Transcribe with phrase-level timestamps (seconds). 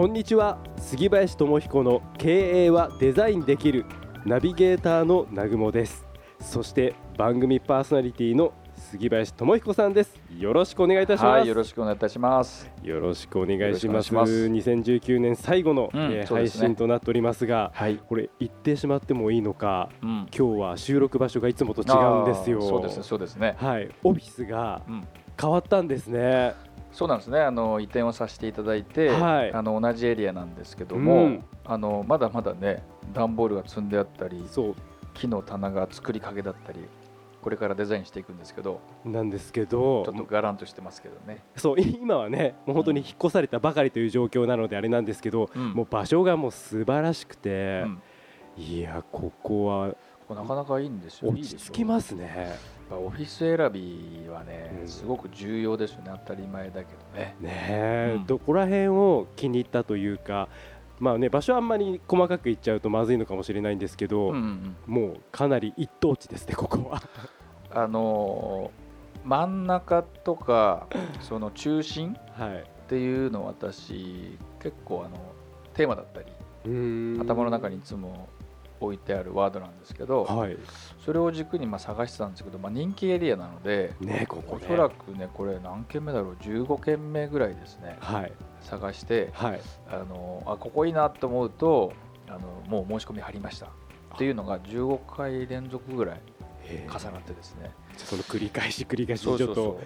[0.00, 0.56] こんにちは。
[0.78, 3.84] 杉林智彦の経営はデザインできる
[4.24, 6.06] ナビゲーターの南雲です。
[6.40, 10.18] そして番組パーソナリティの杉林智彦さんです。
[10.38, 12.70] よろしくお願いいたします、はい、よろしくお願いいたします。
[12.82, 13.76] よろしくお願いします。
[13.76, 14.32] よろしくお願いします。
[14.46, 22.62] 2019年最後の、うんえー配信となっておりますがはい、これ言ってしまってもいいのかうん、今日は収録場所がいつもと違うんですよ。
[22.62, 23.54] そうですねそうですね。
[23.58, 23.90] はい。
[24.02, 25.06] オフィスがうん。
[25.40, 26.54] 変わったんですね
[26.92, 27.40] そうなんですね。
[27.40, 29.52] あの移転をさせていただいて、はい。
[29.52, 31.44] あの同じエリアなんですけども、うん。
[31.64, 34.74] あのまだまだね段ボールが積んであったりそ
[35.14, 36.80] 木の棚が作りかけだったり
[37.42, 45.72] これからデザインしていくんですけどうなんですけどちょっとガランとしてますけどね、そう今はねもう本当に引っ越されたばかりという状況なのであれなんですけど、うん。
[45.72, 48.02] もう場所がもう素晴らしくてう、ん。
[48.56, 49.94] いやここは
[50.28, 51.30] なかなかいいんですよ。
[51.30, 52.56] 落ち着きますね
[52.90, 54.88] ぱオフィス選びはね、うん。
[54.88, 56.10] すごく重要ですよね。
[56.26, 57.36] 当たり前だけどね。
[57.40, 58.26] ねえ、うん。
[58.26, 60.48] どこら辺を気に入ったというか
[60.98, 67.02] まあね場所あんまり細かく言っちゃうとまずいのかもしれないんですけど、うんうんもうかなり一等地ですねここは。
[67.72, 68.80] あのー
[69.22, 70.86] 真ん中とか
[71.20, 72.58] その中心はい。
[72.60, 75.16] っていうのは私結構あの
[75.74, 76.26] テーマだったり
[77.20, 78.28] 頭の中にいつも
[78.80, 80.56] 置いてあるワードなんですけどはい。
[81.04, 84.62] それを軸にまあ探してたんですけど、まあ、人気エリアなのでねここね。
[84.64, 87.96] おそらくねこれ何軒目だろう？15軒目ぐらいですね。
[88.00, 88.32] はい。
[88.62, 89.60] 探してはい。
[89.90, 91.92] あのあここいいなと思うと
[92.28, 93.66] あのもう申し込み入りました。
[93.66, 96.20] っていうのが15回連続ぐらい
[96.66, 97.70] 重なってですね。
[97.96, 99.80] その繰り返し繰り返しちょっと。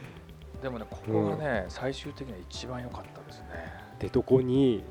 [0.61, 3.49] うでもねここがね、最終的には一番良かったですね。
[3.99, 4.83] でとこに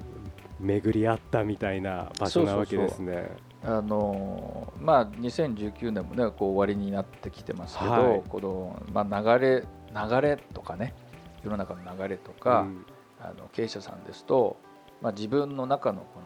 [0.60, 3.32] 巡り合ったみたいな場所なわけですね。
[3.66, 8.24] あのーまあ2019年もねこう終わりになってきてますけど、はい。
[8.28, 9.64] このまあ流れ
[9.94, 10.94] 流れとかね
[11.44, 12.86] 世の中の流れとか、うん。
[13.24, 14.58] あの経営者さんですと、
[15.02, 16.20] まあ、自分の中のこ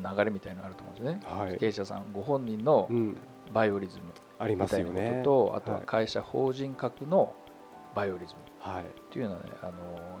[0.00, 1.58] の流れみたいなのがあると思うんですね、はい。
[1.58, 3.16] 経営者さんご本人のうん、
[3.52, 5.22] バイオリズムみたいなますよね。
[5.24, 5.86] ことと、あとははい。
[5.86, 7.34] 会社法人格の
[7.94, 8.40] バイオリズム
[8.72, 8.84] はい。
[8.84, 9.72] っていうのはねあの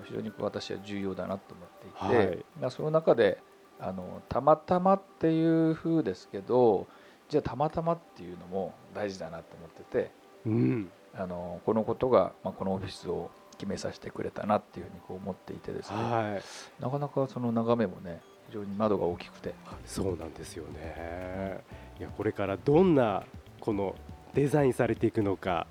[0.04, 2.44] 非常に私は重要だなと思っていて、はい。
[2.60, 3.38] まあその中で
[3.82, 6.86] あのたまたまっていう風ですけど
[7.28, 10.10] じゃあたまたまっていうのも大事だなと思ってて
[10.46, 19.54] うん、あのこのことが、まあ、このオフィスを決めさせてくれたなっていうふうにこう思っていてですね、はい、なかなかその眺めもね非常に窓が大きくて。
[19.86, 21.60] そうなんですよね。
[22.00, 23.22] いやこれからどんな
[23.60, 23.94] この
[24.34, 25.66] デザインされていくのか、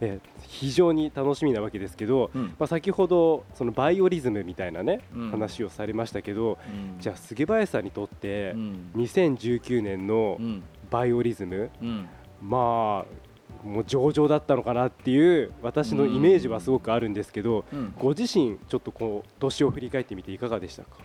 [0.00, 2.54] え非常に楽しみなわけですけど、うん。
[2.58, 5.30] まあ先ほどそのバイオリズムみたいなね、うん。
[5.30, 7.00] 話をされましたけど、うん。
[7.00, 8.90] じゃあ杉林さんにとってうん。
[8.96, 10.62] 2019年のうん。
[10.90, 12.08] バイオリズム、うん。
[12.42, 17.94] まあもう上々だったのかなっていう私のイメージはすごくあるんですけど、うん。
[17.98, 20.96] ご自身ちょっとこう年を振り返ってみていかがでしたか？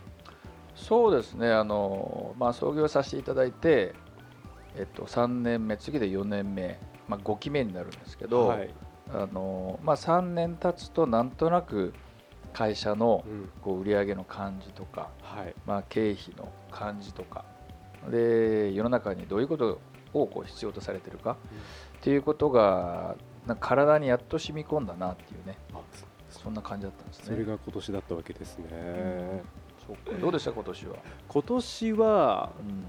[0.76, 1.52] そうですね。
[1.52, 3.94] あの、まあ、創業させていただいて、
[4.78, 6.78] えっと、3年目次で4年目、
[7.08, 8.70] まあ、5期目になるんですけど、はい、
[9.14, 11.94] あのまあ、3年経つとなんとなく
[12.54, 17.44] 会社のうん、こう売上の感じとか、はい、まあ、経費の感じとか
[18.10, 19.82] で世の中にどういうこと
[20.14, 21.36] をこう必要とされてるか、
[21.98, 25.80] っていうことがな体にやっと染み込んだなっていうねあ
[26.30, 27.44] そんな感じだったんですそれね。
[27.44, 29.44] が今年だったわけですね。
[29.86, 30.18] そうか。
[30.20, 30.96] どうでした今年は、
[31.28, 32.86] 今年はうん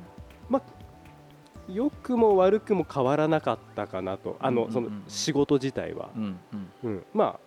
[1.68, 4.36] 良くも悪くも変わらなかったかなと。
[4.40, 4.84] あの、うんうんうん。
[4.84, 6.68] その仕事自体は、うんうん。
[6.84, 7.40] うん、まあ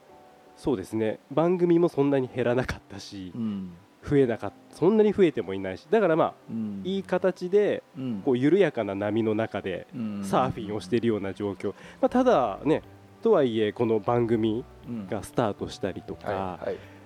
[0.57, 1.19] そうですね。
[1.31, 3.71] 番組もそんなに減らなかったしうん。
[4.03, 4.77] 増えなかった。
[4.77, 5.87] そんなに増えてもいないし。
[5.89, 6.81] だからまあうん。
[6.83, 8.21] いい形でうん。
[8.23, 10.23] こう緩やかな波の中でうん。
[10.23, 11.69] サーフィンをしているような状況、
[12.01, 12.81] まあ、ただね
[13.21, 15.07] とはいえこの番組うん。
[15.07, 16.98] がスタートしたりとか、はいはい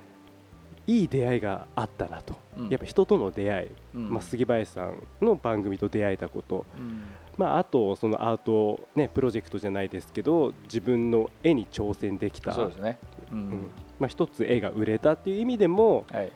[0.85, 2.69] いい出会いがあったなと、うん。
[2.69, 4.09] やっぱ人との出会い、うん。
[4.09, 7.03] まあ、杉林さんの番組と出会えたこと、うん。
[7.37, 12.97] まあ、あとそのアート、ね、プロジェクトじゃないですけど自分の絵に挑戦できた、そうですね。
[13.31, 13.41] ううん。
[13.49, 13.51] ん
[13.99, 16.31] まあ、一つ絵が売れたっていう意味でも、はい。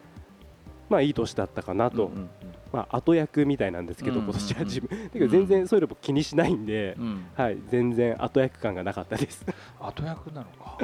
[0.90, 2.30] まあ、いい年だったかなと、うんうん
[2.72, 7.26] まあ、後役みたいなんですけど、うん今年は自分、だけど全然そういうのも気にしないんで、うん。
[7.36, 9.46] はい、全然後役感がなかったです。
[9.80, 10.78] 後役なのか。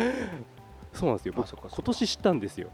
[0.93, 1.33] そうなんですよ。
[1.35, 2.69] 僕今年知ったんですよ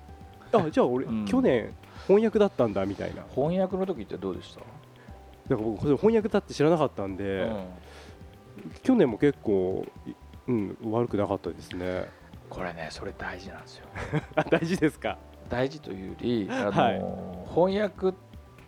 [0.54, 1.26] あじゃあ俺、うん。
[1.26, 1.74] 去年
[2.08, 3.24] 翻訳だったんだみたいな。
[3.36, 4.62] 翻訳の時ってどうでした、
[5.50, 7.64] ら僕これ翻訳だって知らなかったんで、うん。
[8.84, 10.12] 去年も結構、い
[10.48, 12.06] うん、悪くなかったですね。
[12.50, 13.86] これねそれ大事なんですよ。
[14.36, 15.18] あ大事ですか？
[15.50, 17.02] 大事というよりあの、はい。
[17.54, 18.14] 翻訳っ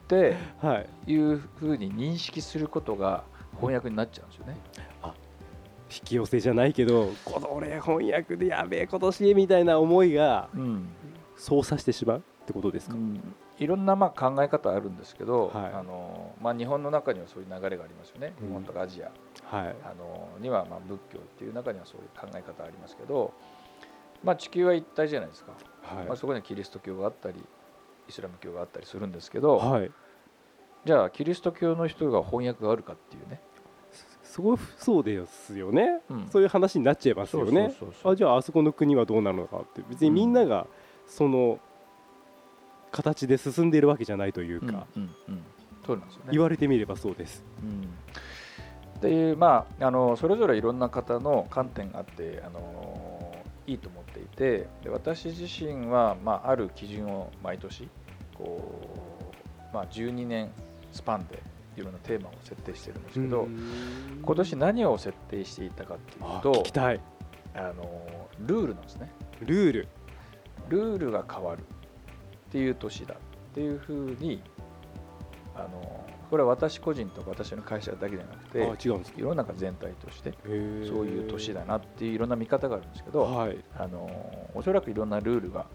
[0.08, 1.12] てはい。
[1.12, 3.24] いうふうに認識することが
[3.56, 4.58] 翻訳になっちゃうんですよね。
[5.94, 10.88] 引き寄せじゃないけどこの俺翻訳でやべえ今年みたいな思いがうん
[11.42, 12.96] 操作してしまうってことですか、
[13.58, 15.74] いろんなまあ考え方あるんですけど、はい。
[15.74, 18.48] あのまあ、日本の中にはそういう流れがありますよね、うん。
[18.48, 19.12] 日本とかアジア。
[19.44, 19.76] はい。
[19.84, 23.34] あのにはまあ仏教っていう中にはそういう考え方ありますけど、
[24.24, 26.06] まあ、地球は一体じゃないですか、はい。
[26.06, 27.44] まあ、そこにはキリスト教があったり
[28.08, 29.92] イスラム教があったりするんですけど、はい。
[30.86, 33.42] じゃあキリスト教の人が翻訳があるかっていうね、
[34.24, 36.28] すごいそうですよね、うん。
[36.28, 37.76] そういう話になっちゃいますよね。
[38.04, 39.82] あじゃああそこの国はどうなるのかって。
[39.90, 40.68] 別にみんなが
[41.12, 41.60] その
[42.92, 45.44] 形で進んでいるわけじゃないというか、うんうんうん
[45.84, 46.30] そうなんですよね。
[46.34, 47.44] 言われてみればそうです。
[47.64, 49.32] うん。
[49.32, 53.36] うまああのそれぞれいろんな方の観点があってあの
[53.66, 57.90] いいと思っていてで私自身は、まあ、ある基準を毎年
[58.36, 58.62] こ
[59.72, 60.52] う、まあ、12年
[60.92, 61.42] スパンで
[61.78, 63.48] いろんなテーマを設定してるんですけど、
[64.22, 66.64] 今年何を設定していたかっていうあと
[67.56, 69.12] あのルールなんですね。
[69.42, 69.88] ルール
[70.72, 73.18] ルールが変わるっていう年だっ
[73.54, 74.42] ていうふうに
[75.56, 83.58] あのこれは私個人とか私の会社だけじゃなくてあ違うんです世の中全体としてそういう年だなっていういろんな見方があるんですけど、はい。
[83.78, 85.66] あのおそらくいろんなルールが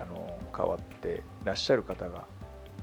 [0.00, 2.26] あの変わってらっしゃる方が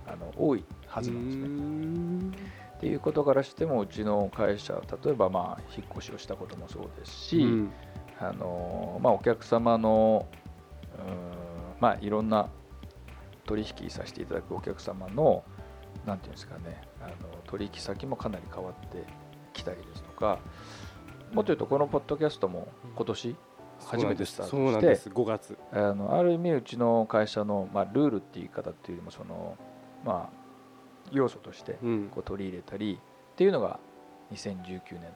[0.06, 1.48] あの多いはずなんですね。
[1.48, 2.38] ね
[2.78, 7.46] っていうことからしてもうちの会社例えばまあ引っ越しをしたこともそうですし、
[8.20, 10.28] あのまあ、お客様の
[10.98, 11.51] うーん
[11.82, 12.48] まあいろんな
[13.46, 15.44] 取引させていただくお客様の
[16.06, 17.14] なんていうんですかねあの
[17.48, 19.04] 取引先もかなり変わって
[19.52, 20.40] きたりですとか
[21.34, 23.36] もっと言うとこのポッドキャストも今年
[23.86, 25.10] 初めてスタートしてそうなんです。
[25.10, 25.58] 5月。
[25.72, 29.58] あのある意味うちの会社の、まあ、ルールっていう言い方っていうよりもその、
[30.06, 32.10] まあ、要素としてうん。
[32.10, 33.80] こう取り入れたりっていうのが
[34.32, 35.10] 2019年の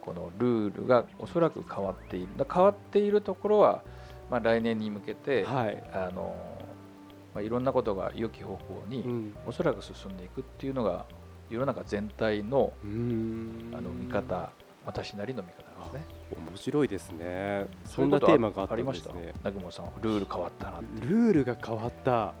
[0.00, 2.28] このルールがおそらく変わっている。
[2.36, 3.82] だ変わっているところは、
[4.30, 5.82] まあ、来年に向けて、はい。
[5.92, 6.34] あの
[7.34, 9.34] まあ、いろんなことが良き方向にうん。
[9.46, 11.04] おそらく進んでいくっていうのが
[11.50, 14.50] 世の中全体のあの見方
[14.86, 16.06] 私なりの見方ですね。
[16.50, 17.66] 面白いですね。
[17.84, 19.12] そんなテーマがあったんありました？
[19.12, 22.12] ですね南雲さんルール変わったなルールが変わった。
[22.22, 22.32] うん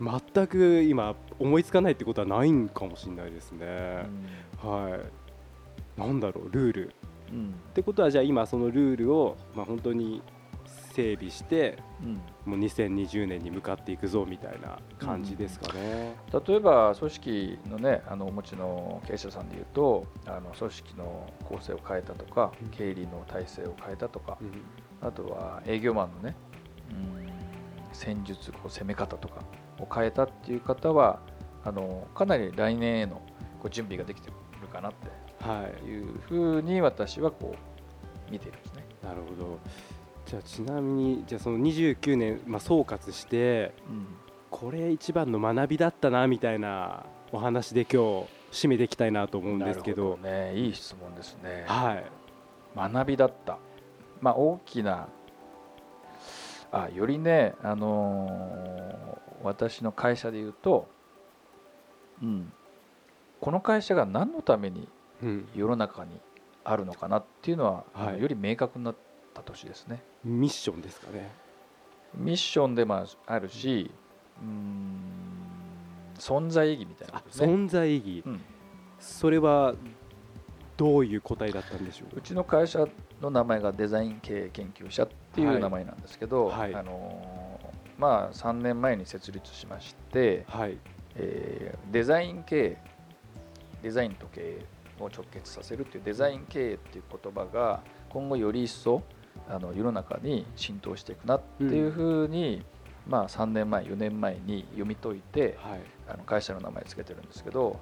[0.00, 4.06] 全く今思いつかないってことはないんかもしれないですね、
[4.62, 4.98] は
[5.96, 6.00] い。
[6.00, 6.94] なんだろうルール。
[7.30, 7.48] うん。
[7.48, 10.22] ってことはじゃあ今そのルールをまあ本当に
[10.96, 12.14] 整備してうん。
[12.50, 16.14] もう2020年に向かっていくぞみたいな感じですかね、
[16.46, 22.68] 例えば組織のねあのお持ちの経営者さんでいうとあの組織の構成を変えたとかうん。
[22.70, 24.62] 経理の体制を変えたとかうん。
[25.06, 26.34] あとは営業マンのね
[26.90, 27.26] うん
[27.92, 29.42] 戦術こう攻め方とか
[29.78, 31.20] を変えたっていう方は
[31.64, 33.16] あのかなり来年への
[33.60, 34.92] こう準備ができてるかなっ
[35.40, 35.82] はい。
[35.82, 37.54] ていうふうに私はこ
[38.28, 38.84] う見ているんですね。
[39.02, 39.58] なるほど
[40.26, 43.72] じゃあちなみにじゃあその29年、まあ、総括して
[44.50, 50.18] これ一番の学びだったなみたいなお話で今日締めていきたいなと思うんですけど。
[50.22, 50.56] ね。
[50.56, 51.64] いい質問ですね。
[51.66, 52.04] はい。
[52.76, 53.58] 学びだった、
[54.20, 55.08] まあ、大きな
[56.72, 60.88] あよりね、あのー私の会社で言うと、
[62.20, 62.52] うん、
[63.40, 64.88] この会社が何のために
[65.22, 66.20] うん、世の中に
[66.64, 68.20] あるのかなっていうのは、あのはい。
[68.20, 68.96] より明確になっ
[69.32, 70.02] た年ですね。
[70.26, 71.30] ミッションですかね。
[72.14, 73.90] ミッションでもあるし、
[74.42, 74.98] うん、
[76.18, 77.22] 存在意義みたいなね。
[77.30, 78.22] 存在意義。
[78.26, 78.40] うん。
[78.98, 79.74] それは
[80.76, 82.18] どういう答えだったんでしょう？
[82.18, 82.86] うちの会社
[83.20, 86.74] の名前がデザイン経営研究者っていう名前なんですけど、はい。
[86.74, 90.76] あのーまあ、3年前に設立しまして、はい。
[91.14, 92.78] えーデザイン経営
[93.82, 94.66] デザインと経営
[94.98, 99.02] を直結させるっていうデザイン経営っていう言葉が今後より一層
[99.48, 102.64] あの世の中に浸透していくなっていうふうに、
[103.06, 105.80] まあ、3年前4年前に読み解いてはい。
[106.08, 107.78] あの会社の名前つけてるんですけど、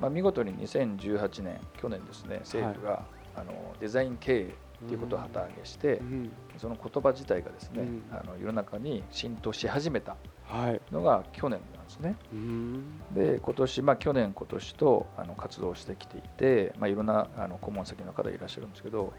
[0.00, 3.04] まあ、見事に2018年去年ですね政府が、
[3.36, 6.30] あのデザイン経営っていうことを旗揚げして、うん
[6.60, 8.02] その言葉自体がですね、うん。
[8.10, 10.80] あの世の中に浸透し始めたはい。
[10.92, 12.16] のが去年なんですね。
[12.32, 13.00] うん。
[13.14, 19.10] で今年、まあ、去年今年とあの活動してきていて、まあ、いろんなあの顧問先の方いらっしゃるんですけどやっ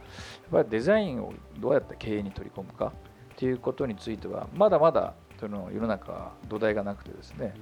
[0.52, 2.94] ぱりデザインをどうやって経営に取り込むか
[3.34, 7.56] っていうことについてはまだまだその世の中土台がなくてですね、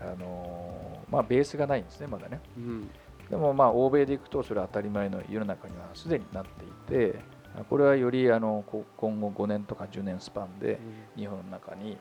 [0.00, 2.90] あのまあ、ベースがないんですねまだね、うん、
[3.30, 7.20] でもまあ欧米でいくとそれは当たり前の世の中にはすでになっていて
[7.68, 8.64] これはよりあの
[8.96, 10.78] 今後5年とか10年スパンで
[11.16, 11.98] 日本の中に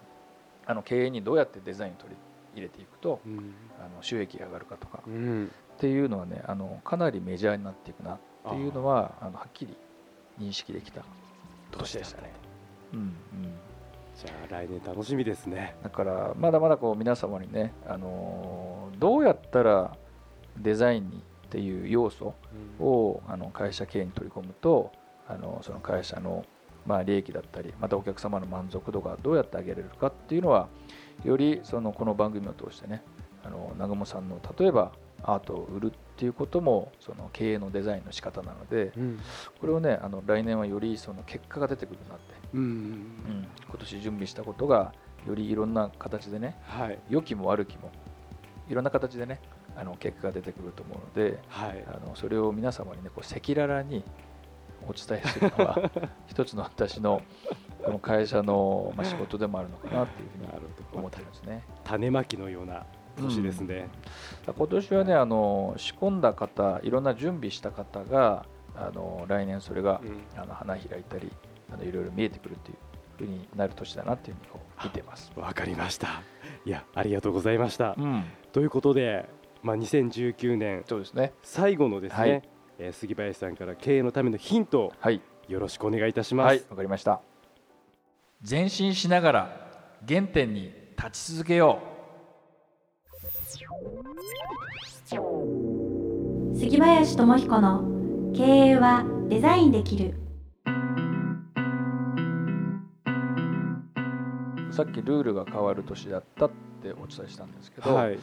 [0.65, 2.15] あの経営にどうやってデザインを取り
[2.55, 3.19] 入れていくと、
[3.79, 9.75] あの収益が上がるかとか、っていうのはねあのかなりメジャーになっていくなっていうのはあのはっきり
[10.39, 11.03] 認識できた
[11.71, 12.31] 年でしたね。
[12.93, 13.13] うんうん。
[14.15, 15.75] じゃあ来年楽しみですね。
[15.83, 19.95] だからまだまだこう皆様にね、あのどうやったら
[20.57, 22.35] デザインにっていう要素
[22.79, 24.91] を、あの会社経営に取り込むと
[25.29, 26.45] あのその会社の
[26.85, 30.67] まあ利益だったりまたお客様の満足度がどうやって上げられるかっていうのは
[31.23, 33.03] よりそのこの番組を通してね
[33.43, 39.19] あの南雲さんの例えばアートを売るっていうこともその経営のデザインの仕方なので、うん、
[39.59, 44.93] これをねあの来年はよりその結果が出てくるなって、うん、うん、今年準備したことが
[45.27, 47.91] よりいろんな形でね、はい、良きも悪きも
[48.69, 49.39] いろんな形でね
[49.75, 54.03] あの結果が出てくると思うので、はい、あのそれを皆様にねこう赤裸々に
[54.89, 55.91] お伝えするのは
[56.27, 57.21] 一つの私の
[57.83, 60.49] この会社のまあ仕事でもあるのかなっていうふうに
[60.97, 61.63] 思ってるんですね。
[61.83, 62.85] 種まきのような
[63.17, 63.87] 年ですね、
[64.47, 71.31] うん、今年はねあの仕込んだ方いろんな準備した方があの来年それが、うん、あの花開いたり
[71.71, 72.77] あのいろいろ見えてくるっていう
[73.17, 75.31] ふうになる年だなっていうふうに見てます。
[75.35, 76.21] わかりました。
[76.65, 79.29] いやありがとうございました、うん、ということで、
[79.63, 81.33] まあ、2019年そうですね。
[81.43, 82.43] 最後のですね、はい、
[82.81, 86.47] えー、杉林さんから経営のためのヒントを、はい、よろしくお願いいたします。
[86.47, 87.19] はいわかりました。
[88.49, 89.67] 前進しながら
[90.07, 91.89] 原点に立ち続けよう。
[96.57, 97.83] 杉林智彦の
[98.33, 100.15] 経営はデザインできる。
[104.71, 108.21] さっきルールが変わる年だったってお伝えしたんですけど、はい、やっ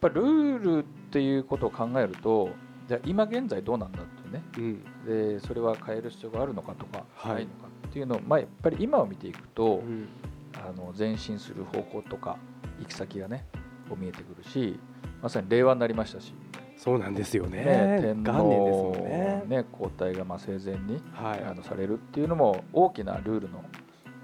[0.00, 2.48] ぱルールっていうことを考えると
[2.88, 10.08] じゃ今現在どうなんだってね、うん、でそれは変える必要があるのかとか、ないのかっていうのを、まあ、やっぱり今を見ていくと、うん、
[10.54, 12.38] あの前進する方向とか
[12.80, 13.44] 行き先がね
[13.88, 14.80] こう見えてくるし
[15.22, 16.34] まさに令和になりましたし。
[16.78, 19.42] そうなんですよね、ね、天皇ね。
[19.48, 23.64] ね交代がまあ生前に、はい、あのされるっていうのも大きなルールの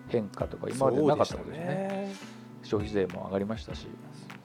[0.08, 2.14] 変化とか今までなかったことですね、ね、
[2.62, 3.88] 消費税も上がりましたし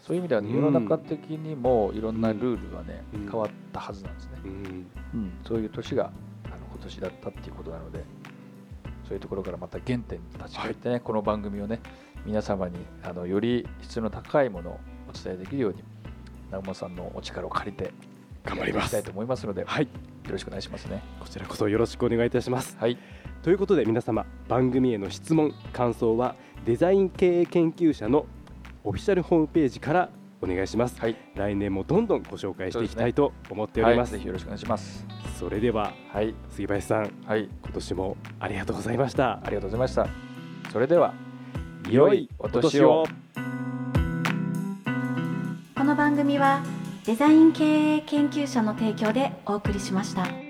[0.10, 4.52] そういう意味では、ね、世の中的にもいろんなルールがね、うん、変わったはずなんですね、うん、
[5.14, 6.06] うん、そういう年が
[6.46, 8.04] あの今年だったっていうことなので
[9.04, 11.80] そういうところからまた原点に立ち返ってね、はい、この番組をね
[12.26, 15.84] 皆様にあのより質の高いものをお伝えできるように
[16.48, 17.94] 南雲さんのお力を借りて
[18.44, 18.90] 頑張ります。
[18.90, 19.90] たいと思いますので、はい、よ
[20.32, 21.04] ろしくお願いしますね。
[21.20, 22.98] こちらこそよろしくお願いいたします、はい、
[23.44, 26.34] ということで皆様番組への質問感想は
[26.66, 28.26] デザイン経営研究者の
[28.84, 30.10] オフィシャルホームページから
[30.42, 35.06] お願いします、はい、来年もどんどんご紹介していきたいと思っております、ねはい、ぜひよろしくお願いします。
[35.38, 39.40] それでは、はい、杉林さん、はい、今年もありがとうございました。
[39.44, 40.08] ありがとうございました。
[40.72, 41.14] それでは
[41.90, 43.06] 良いお年を。
[45.76, 46.64] この番組は
[47.06, 50.49] デザイン経営研究者の提供でお送りしました。